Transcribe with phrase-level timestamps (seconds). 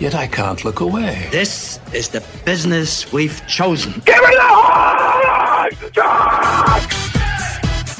[0.00, 1.28] Yet I can't look away.
[1.32, 3.94] This is the business we've chosen.
[4.04, 5.90] Give me the Hogs!
[5.90, 7.08] Chuck!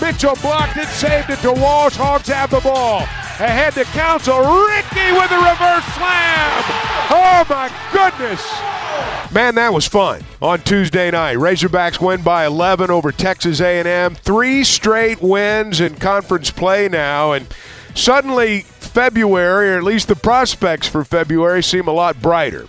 [0.01, 1.97] Mitchell blocked it, saved it to Walsh.
[1.97, 3.01] Hogs have the ball.
[3.01, 4.39] Ahead to Council.
[4.39, 6.63] Ricky with a reverse slam.
[7.11, 8.47] Oh my goodness.
[9.33, 11.37] Man, that was fun on Tuesday night.
[11.37, 14.15] Razorbacks win by 11 over Texas A&M.
[14.15, 17.47] Three straight wins in conference play now, and
[17.95, 18.67] suddenly
[18.99, 22.67] February, or at least the prospects for February, seem a lot brighter.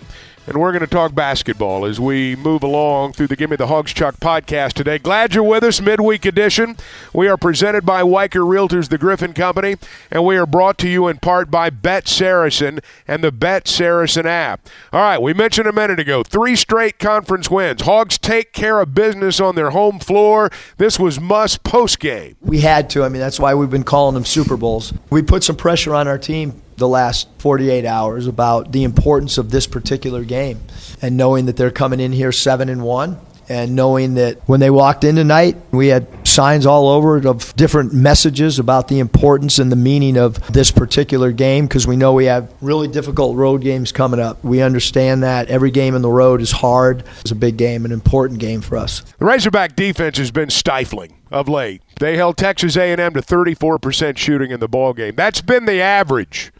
[0.50, 3.92] And we're going to talk basketball as we move along through the Gimme the Hogs
[3.92, 4.98] Chuck podcast today.
[4.98, 6.76] Glad you're with us, midweek edition.
[7.14, 9.76] We are presented by Weichert Realtors, the Griffin Company,
[10.10, 14.26] and we are brought to you in part by Bet Saracen and the Bet Saracen
[14.26, 14.68] app.
[14.92, 17.82] All right, we mentioned a minute ago three straight conference wins.
[17.82, 20.50] Hogs take care of business on their home floor.
[20.78, 22.34] This was Muss post game.
[22.40, 23.04] We had to.
[23.04, 24.92] I mean, that's why we've been calling them Super Bowls.
[25.10, 29.50] We put some pressure on our team the last 48 hours about the importance of
[29.50, 30.60] this particular game
[31.00, 34.70] and knowing that they're coming in here 7 and 1 and knowing that when they
[34.70, 39.70] walked in tonight we had signs all over of different messages about the importance and
[39.70, 43.92] the meaning of this particular game because we know we have really difficult road games
[43.92, 44.42] coming up.
[44.44, 47.04] We understand that every game in the road is hard.
[47.20, 49.00] It's a big game, an important game for us.
[49.18, 51.82] The Razorback defense has been stifling of late.
[51.98, 55.14] They held Texas A&M to 34% shooting in the ball game.
[55.16, 56.52] That's been the average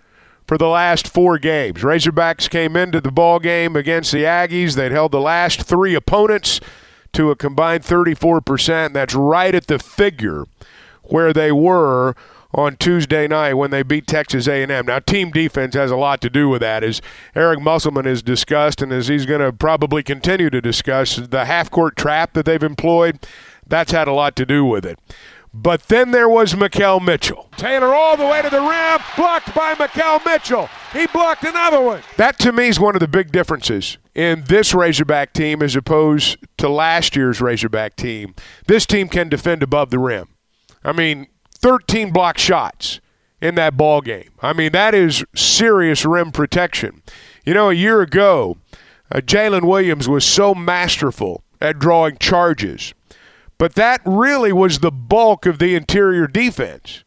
[0.50, 1.82] for the last four games.
[1.82, 4.74] Razorbacks came into the ball game against the Aggies.
[4.74, 6.58] They'd held the last three opponents
[7.12, 8.92] to a combined 34%.
[8.92, 10.46] That's right at the figure
[11.04, 12.16] where they were
[12.52, 14.86] on Tuesday night when they beat Texas A&M.
[14.86, 17.00] Now, team defense has a lot to do with that, as
[17.36, 21.94] Eric Musselman has discussed, and as he's going to probably continue to discuss the half-court
[21.94, 23.20] trap that they've employed.
[23.64, 24.98] That's had a lot to do with it.
[25.52, 27.48] But then there was Makhel Mitchell.
[27.56, 30.68] Taylor all the way to the rim, blocked by Makhel Mitchell.
[30.92, 32.02] He blocked another one.
[32.16, 36.38] That to me is one of the big differences in this Razorback team as opposed
[36.58, 38.34] to last year's Razorback team.
[38.66, 40.28] This team can defend above the rim.
[40.84, 41.26] I mean,
[41.58, 43.00] 13 block shots
[43.40, 44.30] in that ball game.
[44.40, 47.02] I mean, that is serious rim protection.
[47.44, 48.58] You know, a year ago,
[49.12, 52.94] uh, Jalen Williams was so masterful at drawing charges
[53.60, 57.04] but that really was the bulk of the interior defense.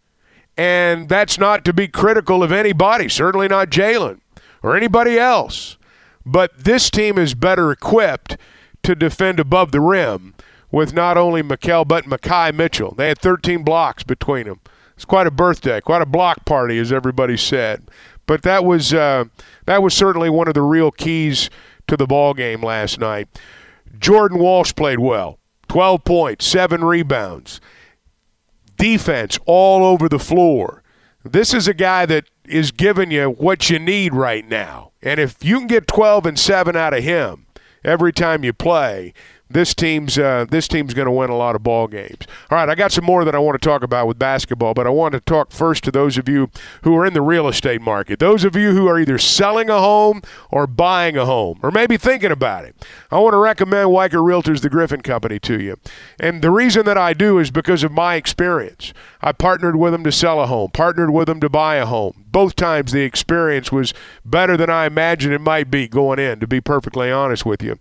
[0.56, 4.20] And that's not to be critical of anybody, certainly not Jalen
[4.62, 5.78] or anybody else.
[6.24, 8.38] But this team is better equipped
[8.84, 10.36] to defend above the rim
[10.72, 12.94] with not only Makhel but Makhi Mitchell.
[12.94, 14.60] They had 13 blocks between them.
[14.96, 17.90] It's quite a birthday, quite a block party, as everybody said.
[18.28, 19.26] But that was uh,
[19.66, 21.50] that was certainly one of the real keys
[21.88, 23.28] to the ball game last night.
[23.98, 25.40] Jordan Walsh played well.
[25.74, 27.60] 12 points, seven rebounds,
[28.78, 30.84] defense all over the floor.
[31.26, 34.92] This is a guy that is giving you what you need right now.
[35.02, 37.48] And if you can get 12 and 7 out of him
[37.84, 39.16] every time you play,
[39.54, 42.20] this team's uh, this team's going to win a lot of ball games.
[42.50, 44.88] All right, I got some more that I want to talk about with basketball, but
[44.88, 46.50] I want to talk first to those of you
[46.84, 48.20] who are in the real estate market.
[48.20, 50.22] Those of you who are either selling a home
[50.52, 52.76] or buying a home, or maybe thinking about it.
[53.12, 55.78] I want to recommend Weichert Realtors, the Griffin Company, to you.
[56.20, 58.94] And the reason that I do is because of my experience.
[59.22, 62.26] I partnered with them to sell a home, partnered with them to buy a home.
[62.28, 63.94] Both times the experience was
[64.26, 66.40] better than I imagined it might be going in.
[66.40, 67.80] To be perfectly honest with you.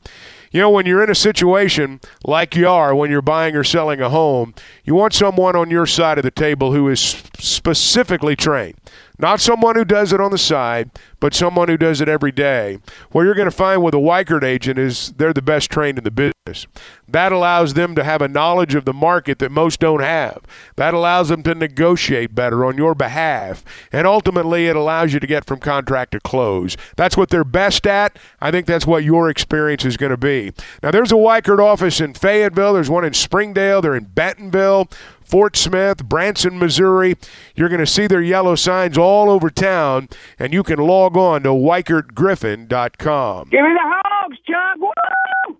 [0.53, 4.03] You know, when you're in a situation like you are when you're buying or selling
[4.03, 4.55] a home,
[4.85, 7.01] you want someone on your side of the table who is
[7.39, 8.77] specifically trained.
[9.23, 10.91] Not someone who does it on the side,
[11.21, 12.81] but someone who does it every day.
[13.13, 16.03] What you're going to find with a Weichert agent is they're the best trained in
[16.03, 16.67] the business.
[17.07, 20.43] That allows them to have a knowledge of the market that most don't have.
[20.75, 23.65] That allows them to negotiate better on your behalf.
[23.93, 26.77] And ultimately, it allows you to get from contract to close.
[26.97, 28.19] That's what they're best at.
[28.41, 30.53] I think that's what your experience is going to be.
[30.83, 34.89] Now, there's a Weichert office in Fayetteville, there's one in Springdale, they're in Bentonville.
[35.33, 37.17] Fort Smith, Branson, Missouri.
[37.57, 41.45] You're going to see their yellow signs all over town, and you can log on
[41.45, 43.49] to WeichertGriffin.com.
[43.49, 44.77] Give me the Hogs, Chuck!
[44.79, 44.91] Woo!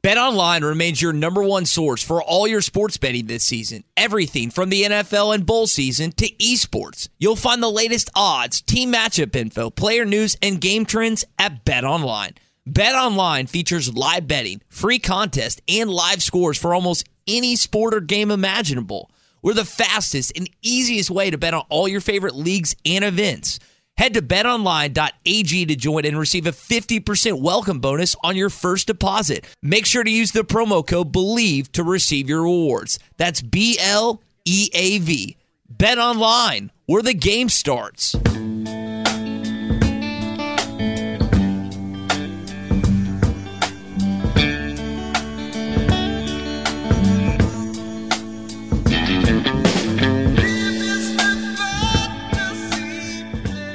[0.03, 3.85] BetOnline remains your number one source for all your sports betting this season.
[3.97, 7.09] Everything from the NFL and bowl season to esports.
[7.19, 12.37] You'll find the latest odds, team matchup info, player news, and game trends at BetOnline
[12.67, 18.01] Bet Online features live betting, free contests, and live scores for almost any sport or
[18.01, 19.11] game imaginable.
[19.43, 23.59] We're the fastest and easiest way to bet on all your favorite leagues and events.
[23.97, 29.45] Head to betonline.ag to join and receive a 50% welcome bonus on your first deposit.
[29.61, 32.99] Make sure to use the promo code BLEAV to receive your rewards.
[33.17, 35.37] That's B L E A V.
[35.69, 38.15] Bet online, where the game starts.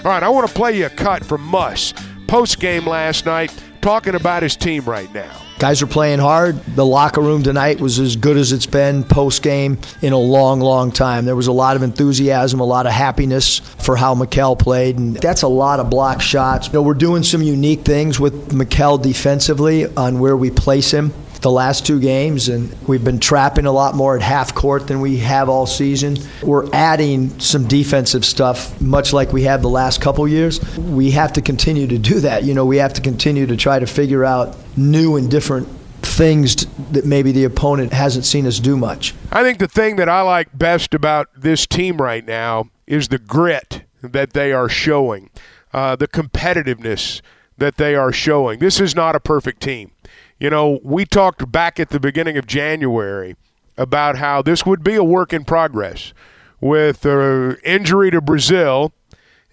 [0.07, 1.93] All right, I want to play you a cut from Muss
[2.27, 5.29] post game last night, talking about his team right now.
[5.59, 6.63] Guys are playing hard.
[6.77, 10.61] The locker room tonight was as good as it's been post game in a long,
[10.61, 11.25] long time.
[11.25, 15.17] There was a lot of enthusiasm, a lot of happiness for how Makhel played, and
[15.17, 16.67] that's a lot of block shots.
[16.67, 21.11] You know, we're doing some unique things with Makhel defensively on where we place him
[21.41, 25.01] the last two games, and we've been trapping a lot more at half court than
[25.01, 26.17] we have all season.
[26.41, 30.59] We're adding some defensive stuff, much like we have the last couple years.
[30.77, 32.43] We have to continue to do that.
[32.43, 35.67] You know, we have to continue to try to figure out new and different
[36.01, 39.13] things that maybe the opponent hasn't seen us do much.
[39.31, 43.19] I think the thing that I like best about this team right now is the
[43.19, 45.29] grit that they are showing,
[45.73, 47.21] uh, the competitiveness
[47.57, 48.59] that they are showing.
[48.59, 49.91] This is not a perfect team.
[50.39, 53.35] You know, we talked back at the beginning of January
[53.77, 56.13] about how this would be a work in progress
[56.59, 58.91] with the injury to Brazile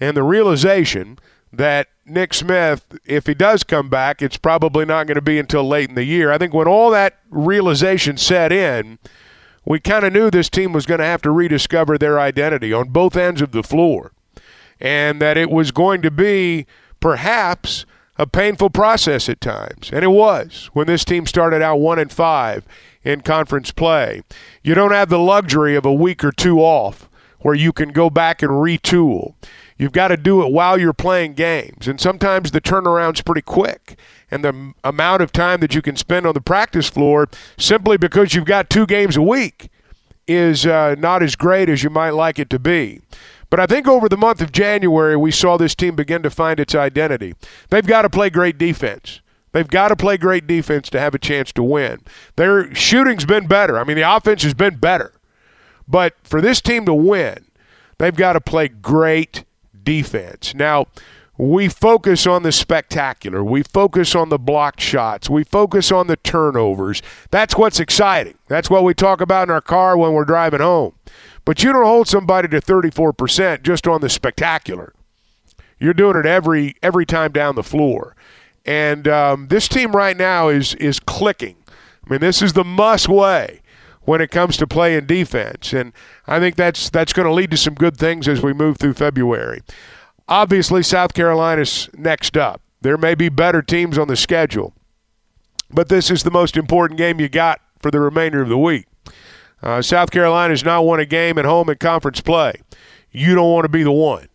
[0.00, 1.18] and the realization
[1.52, 5.66] that Nick Smith, if he does come back, it's probably not going to be until
[5.66, 6.30] late in the year.
[6.30, 8.98] I think when all that realization set in,
[9.64, 12.90] we kind of knew this team was going to have to rediscover their identity on
[12.90, 14.12] both ends of the floor
[14.80, 16.66] and that it was going to be
[17.00, 17.86] perhaps
[18.16, 22.12] a painful process at times, and it was when this team started out one and
[22.12, 22.64] five
[23.02, 24.22] in conference play.
[24.62, 27.08] You don't have the luxury of a week or two off
[27.40, 29.34] where you can go back and retool.
[29.76, 33.98] You've got to do it while you're playing games, and sometimes the turnaround's pretty quick.
[34.30, 37.28] And the amount of time that you can spend on the practice floor
[37.58, 39.68] simply because you've got two games a week
[40.26, 43.00] is uh, not as great as you might like it to be.
[43.54, 46.58] But I think over the month of January, we saw this team begin to find
[46.58, 47.34] its identity.
[47.70, 49.20] They've got to play great defense.
[49.52, 52.00] They've got to play great defense to have a chance to win.
[52.34, 53.78] Their shooting's been better.
[53.78, 55.12] I mean, the offense has been better.
[55.86, 57.44] But for this team to win,
[57.98, 59.44] they've got to play great
[59.84, 60.52] defense.
[60.52, 60.86] Now,
[61.38, 63.44] we focus on the spectacular.
[63.44, 65.30] We focus on the blocked shots.
[65.30, 67.02] We focus on the turnovers.
[67.30, 68.38] That's what's exciting.
[68.48, 70.94] That's what we talk about in our car when we're driving home.
[71.44, 74.94] But you don't hold somebody to 34% just on the spectacular.
[75.78, 78.16] You're doing it every every time down the floor.
[78.64, 81.56] And um, this team right now is is clicking.
[82.06, 83.60] I mean, this is the Muss way
[84.02, 85.92] when it comes to playing defense, and
[86.26, 88.94] I think that's that's going to lead to some good things as we move through
[88.94, 89.62] February.
[90.28, 92.62] Obviously, South Carolina's next up.
[92.80, 94.74] There may be better teams on the schedule,
[95.70, 98.86] but this is the most important game you got for the remainder of the week.
[99.62, 102.54] Uh, South Carolina's not won a game at home in conference play.
[103.10, 104.28] You don't want to be the one.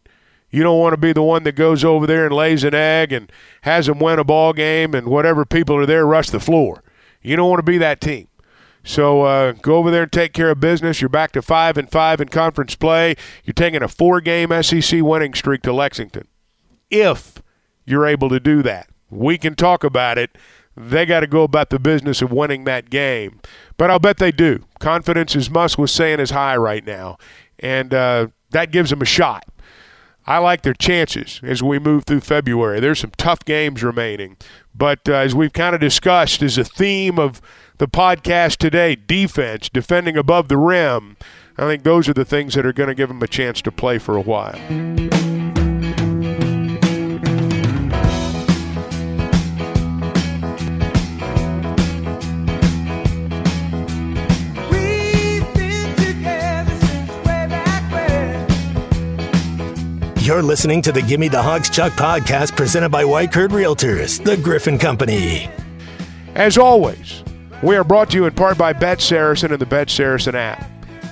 [0.50, 3.14] You don't want to be the one that goes over there and lays an egg
[3.14, 3.32] and
[3.62, 6.84] has them win a ball game and whatever people are there rush the floor.
[7.22, 8.28] You don't want to be that team.
[8.84, 11.02] So uh, go over there and take care of business.
[11.02, 13.16] You're back to five and five in conference play.
[13.44, 16.28] You're taking a four-game SEC winning streak to Lexington.
[16.90, 17.44] If
[17.86, 20.36] you're able to do that, we can talk about it
[20.80, 23.42] they got to go about the business of winning that game.
[23.78, 24.64] But I'll bet they do.
[24.80, 27.18] Confidence, as Muss was saying, is high right now,
[27.60, 29.46] and uh, that gives them a shot.
[30.26, 32.80] I like their chances as we move through February.
[32.80, 34.38] There's some tough games remaining,
[34.76, 37.42] but uh, as we've kind of discussed, as a theme of
[37.78, 41.18] the podcast today, defense, defending above the rim.
[41.58, 43.72] I think those are the things that are going to give them a chance to
[43.72, 45.19] play for a while.
[60.40, 64.78] You're listening to the Gimme the Hogs Chuck podcast presented by Weichert Realtors, the Griffin
[64.78, 65.50] Company.
[66.34, 67.26] As always,
[67.62, 70.66] we are brought to you in part by Bet Saracen and the Bet Saracen app.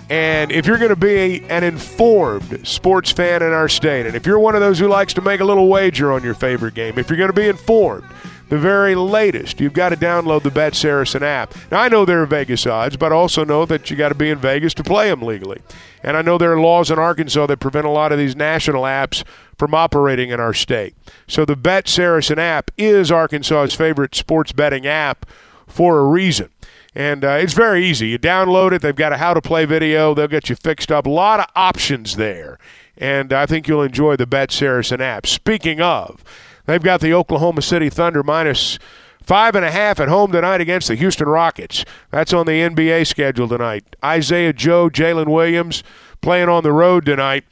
[0.10, 4.26] And if you're going to be an informed sports fan in our state, and if
[4.26, 6.98] you're one of those who likes to make a little wager on your favorite game,
[6.98, 8.06] if you're going to be informed,
[8.50, 9.60] the very latest.
[9.60, 11.54] You've got to download the Bet Saracen app.
[11.72, 14.16] Now, I know there are Vegas odds, but I also know that you got to
[14.16, 15.62] be in Vegas to play them legally.
[16.04, 18.84] And I know there are laws in Arkansas that prevent a lot of these national
[18.84, 19.24] apps
[19.58, 20.96] from operating in our state.
[21.28, 25.26] So the Bet Saracen app is Arkansas's favorite sports betting app
[25.66, 26.50] for a reason.
[26.96, 28.08] And uh, it's very easy.
[28.08, 31.06] You download it, they've got a how to play video, they'll get you fixed up.
[31.06, 32.58] A lot of options there.
[32.98, 35.28] And I think you'll enjoy the Bet Saracen app.
[35.28, 36.24] Speaking of,
[36.68, 38.78] they've got the Oklahoma City Thunder minus
[39.24, 41.84] five and a half at home tonight against the Houston Rockets.
[42.12, 43.96] That's on the NBA schedule tonight.
[44.04, 45.84] Isaiah Joe, Jalen Williams
[46.22, 47.44] playing on the road tonight.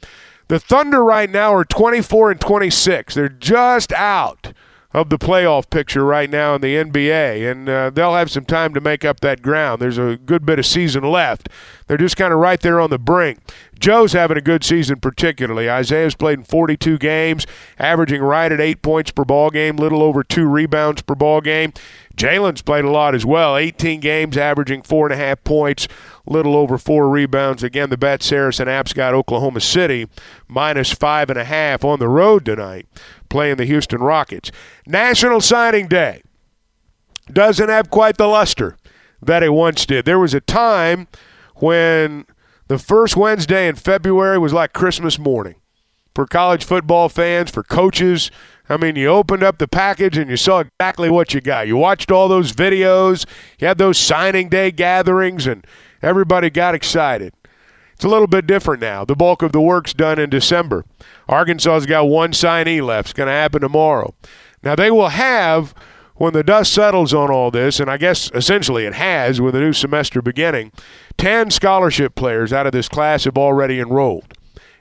[0.48, 3.14] The Thunder right now are 24 and 26.
[3.14, 4.52] They're just out
[4.96, 8.72] of the playoff picture right now in the NBA, and uh, they'll have some time
[8.72, 9.80] to make up that ground.
[9.80, 11.50] There's a good bit of season left.
[11.86, 13.38] They're just kind of right there on the brink.
[13.78, 15.68] Joe's having a good season, particularly.
[15.68, 17.46] Isaiah's played in 42 games,
[17.78, 21.74] averaging right at eight points per ball game, little over two rebounds per ball game.
[22.16, 25.86] Jalen's played a lot as well, 18 games, averaging four and a half points,
[26.24, 27.62] little over four rebounds.
[27.62, 30.08] Again, the Bet Saracen app's got Oklahoma City
[30.48, 32.86] minus five and a half on the road tonight,
[33.36, 34.50] playing the Houston Rockets.
[34.86, 36.22] National Signing Day
[37.30, 38.78] doesn't have quite the luster
[39.20, 40.06] that it once did.
[40.06, 41.06] There was a time
[41.56, 42.24] when
[42.68, 45.56] the first Wednesday in February was like Christmas morning
[46.14, 48.30] for college football fans, for coaches,
[48.70, 51.68] I mean, you opened up the package and you saw exactly what you got.
[51.68, 53.26] You watched all those videos,
[53.58, 55.66] you had those signing day gatherings, and
[56.00, 57.34] everybody got excited.
[57.96, 59.06] It's a little bit different now.
[59.06, 60.84] The bulk of the work's done in December.
[61.30, 63.08] Arkansas's got one signee left.
[63.08, 64.14] It's going to happen tomorrow.
[64.62, 65.74] Now, they will have,
[66.16, 69.60] when the dust settles on all this, and I guess essentially it has with the
[69.60, 70.72] new semester beginning,
[71.16, 74.34] 10 scholarship players out of this class have already enrolled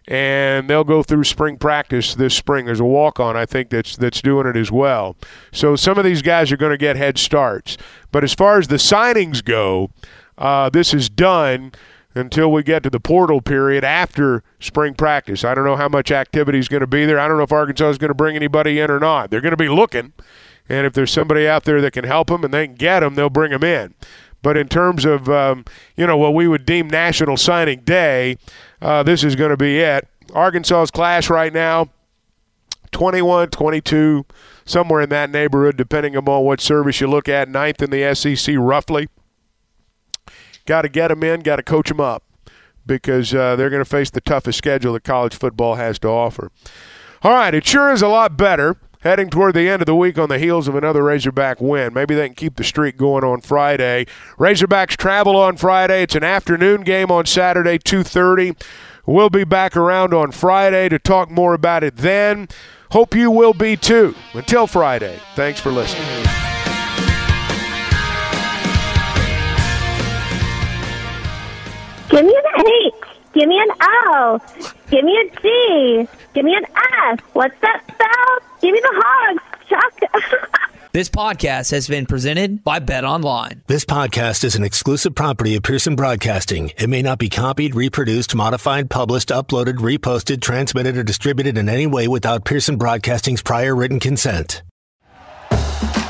[0.07, 2.65] and they'll go through spring practice this spring.
[2.65, 5.15] There's a walk on, I think, that's that's doing it as well.
[5.51, 7.75] So some of these guys are going to get head starts.
[8.11, 9.89] But as far as the signings go,
[10.37, 11.71] uh, this is done
[12.15, 15.43] until we get to the portal period after spring practice.
[15.43, 17.19] I don't know how much activity is going to be there.
[17.19, 19.29] I don't know if Arkansas is going to bring anybody in or not.
[19.29, 20.13] They're going to be looking,
[20.69, 23.15] and if there's somebody out there that can help them and they can get them,
[23.15, 23.93] they'll bring them in.
[24.41, 25.65] But in terms of um,
[25.97, 28.37] you know what we would deem National Signing Day,
[28.81, 30.07] uh, this is going to be it.
[30.33, 31.89] Arkansas's class right now,
[32.91, 34.25] 21, 22,
[34.63, 37.49] somewhere in that neighborhood, depending upon what service you look at.
[37.49, 39.09] Ninth in the SEC, roughly.
[40.65, 41.41] Got to get them in.
[41.41, 42.23] Got to coach them up
[42.85, 46.51] because uh, they're going to face the toughest schedule that college football has to offer.
[47.23, 50.17] All right, it sure is a lot better heading toward the end of the week
[50.17, 51.93] on the heels of another Razorback win.
[51.93, 54.05] Maybe they can keep the streak going on Friday.
[54.37, 56.01] Razorbacks travel on Friday.
[56.01, 58.55] It's an afternoon game on Saturday, 2:30.
[59.05, 62.47] We'll be back around on Friday to talk more about it then.
[62.91, 64.15] Hope you will be too.
[64.33, 66.44] Until Friday, thanks for listening.
[72.15, 72.93] Give me an H.
[73.33, 74.39] Give me an O.
[74.89, 76.07] Give me a G.
[76.33, 76.63] Give me an
[77.11, 77.19] S.
[77.33, 78.59] What's that spell?
[78.61, 80.51] Give me the hogs, Chuck.
[80.93, 83.61] This podcast has been presented by Bet Online.
[83.67, 86.71] This podcast is an exclusive property of Pearson Broadcasting.
[86.77, 91.85] It may not be copied, reproduced, modified, published, uploaded, reposted, transmitted, or distributed in any
[91.85, 94.63] way without Pearson Broadcasting's prior written consent.